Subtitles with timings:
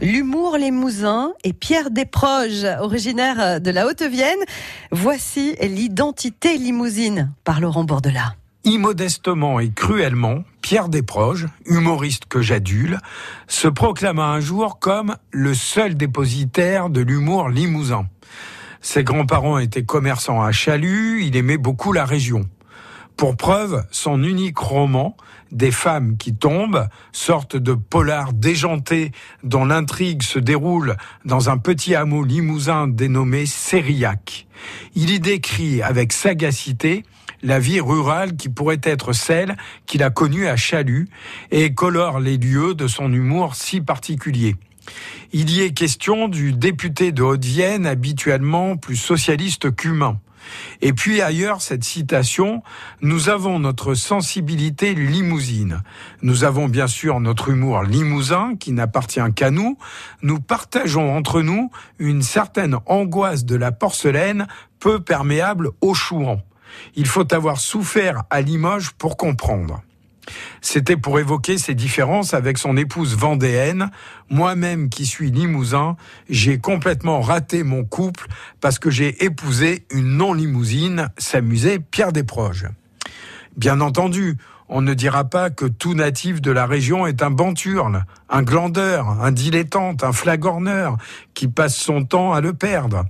[0.00, 4.38] L'humour limousin et Pierre Desproges, originaire de la Haute-Vienne.
[4.92, 8.36] Voici l'identité limousine par Laurent Bordelat.
[8.62, 13.00] Immodestement et cruellement, Pierre Desproges, humoriste que j'adule,
[13.48, 18.06] se proclama un jour comme le seul dépositaire de l'humour limousin.
[18.80, 22.48] Ses grands-parents étaient commerçants à Chalut, il aimait beaucoup la région.
[23.18, 25.16] Pour preuve, son unique roman,
[25.50, 29.10] Des femmes qui tombent, sorte de polar déjanté
[29.42, 34.46] dont l'intrigue se déroule dans un petit hameau limousin dénommé Sériac.
[34.94, 37.02] Il y décrit avec sagacité
[37.42, 39.56] la vie rurale qui pourrait être celle
[39.86, 41.08] qu'il a connue à Chalut
[41.50, 44.54] et colore les lieux de son humour si particulier.
[45.32, 50.18] Il y est question du député de Haute-Vienne habituellement plus socialiste qu'humain.
[50.80, 52.62] Et puis ailleurs, cette citation,
[53.00, 55.82] nous avons notre sensibilité limousine.
[56.22, 59.78] Nous avons bien sûr notre humour limousin qui n'appartient qu'à nous.
[60.22, 64.46] Nous partageons entre nous une certaine angoisse de la porcelaine
[64.80, 66.40] peu perméable au chouan.
[66.94, 69.82] Il faut avoir souffert à Limoges pour comprendre.
[70.60, 73.90] C'était pour évoquer ces différences avec son épouse vendéenne.
[74.30, 75.96] Moi-même qui suis limousin,
[76.28, 78.26] j'ai complètement raté mon couple
[78.60, 82.68] parce que j'ai épousé une non-limousine, s'amusait Pierre Desproges.
[83.56, 84.36] Bien entendu,
[84.68, 89.08] on ne dira pas que tout natif de la région est un banturne, un glandeur,
[89.08, 90.98] un dilettante, un flagorneur
[91.34, 93.04] qui passe son temps à le perdre.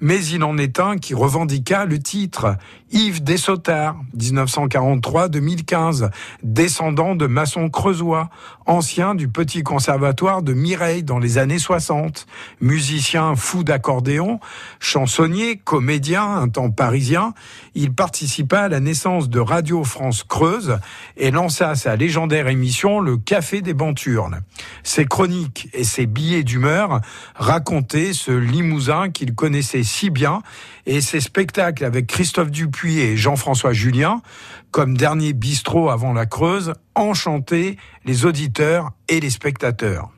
[0.00, 2.56] Mais il en est un qui revendiqua le titre.
[2.90, 6.10] Yves Dessotard, 1943-2015,
[6.42, 8.30] descendant de maçon creusois,
[8.66, 12.26] ancien du petit conservatoire de Mireille dans les années 60,
[12.60, 14.38] musicien fou d'accordéon,
[14.78, 17.34] chansonnier, comédien, un temps parisien,
[17.74, 20.78] il participa à la naissance de Radio France Creuse
[21.16, 24.40] et lança sa légendaire émission Le Café des Banturnes.
[24.82, 27.00] Ses chroniques et ses billets d'humeur
[27.34, 30.42] racontaient ce limousin qu'il connaissait si bien
[30.86, 34.22] et ses spectacles avec Christophe Dupuis et Jean-François Julien,
[34.70, 40.10] comme dernier bistrot avant la Creuse, enchantaient les auditeurs et les spectateurs.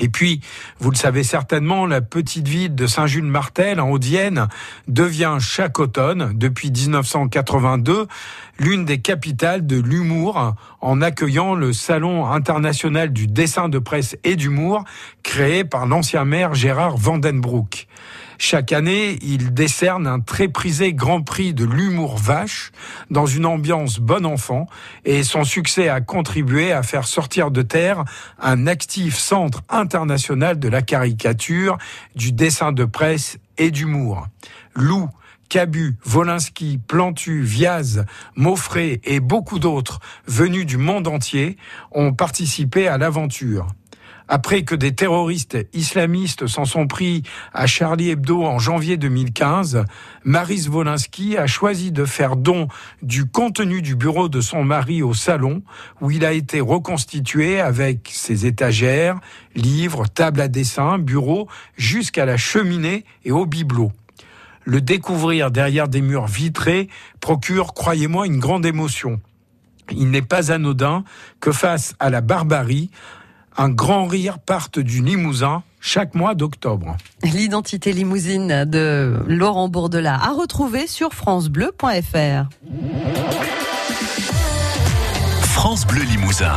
[0.00, 0.40] Et puis,
[0.80, 4.48] vous le savez certainement, la petite ville de Saint-Jules-Martel, en Haute-Vienne,
[4.88, 8.08] devient chaque automne, depuis 1982,
[8.58, 14.34] l'une des capitales de l'humour, en accueillant le Salon international du dessin de presse et
[14.34, 14.84] d'humour,
[15.22, 17.86] créé par l'ancien maire Gérard Vandenbroek.
[18.38, 22.72] Chaque année, il décerne un très prisé Grand Prix de l'humour vache
[23.10, 24.66] dans une ambiance bon enfant
[25.04, 28.04] et son succès a contribué à faire sortir de terre
[28.40, 31.78] un actif centre international de la caricature,
[32.16, 34.26] du dessin de presse et d'humour.
[34.74, 35.08] Lou,
[35.48, 41.56] Cabu, Volinsky, Plantu, Viaz, Maufré et beaucoup d'autres venus du monde entier
[41.92, 43.68] ont participé à l'aventure
[44.28, 49.84] après que des terroristes islamistes s'en sont pris à Charlie Hebdo en janvier 2015,
[50.24, 52.68] Maris Wolinski a choisi de faire don
[53.02, 55.62] du contenu du bureau de son mari au salon,
[56.00, 59.20] où il a été reconstitué avec ses étagères,
[59.54, 63.92] livres, tables à dessin, bureaux, jusqu'à la cheminée et au bibelot.
[64.64, 66.88] Le découvrir derrière des murs vitrés
[67.20, 69.20] procure, croyez-moi, une grande émotion.
[69.90, 71.04] Il n'est pas anodin
[71.40, 72.90] que face à la barbarie,
[73.56, 76.96] un grand rire parte du Limousin chaque mois d'octobre.
[77.22, 82.48] L'identité limousine de Laurent Bourdelat à retrouver sur francebleu.fr.
[85.42, 86.56] France Bleu Limousin.